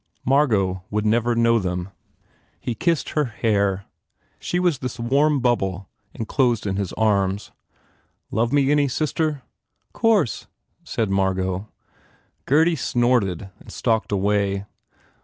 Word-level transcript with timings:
Margot 0.25 0.83
would 0.89 1.05
never 1.05 1.35
know 1.35 1.59
them. 1.59 1.89
He 2.59 2.73
kissed 2.73 3.09
her 3.09 3.25
FULL 3.25 3.31
BLOOM 3.33 3.41
hair. 3.41 3.85
She 4.39 4.59
was 4.59 4.79
this 4.79 4.99
warm 4.99 5.41
bubble 5.41 5.89
enclosed 6.15 6.65
in 6.65 6.75
his 6.77 6.91
arms. 6.93 7.51
"Love 8.31 8.51
me 8.51 8.71
any, 8.71 8.87
sister?"" 8.87 9.43
Course," 9.93 10.47
said 10.83 11.11
Margot. 11.11 11.69
Gurdy 12.47 12.75
snorted 12.75 13.51
and 13.59 13.71
stalked 13.71 14.11
away. 14.11 14.65